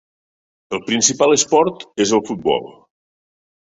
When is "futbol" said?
2.33-2.71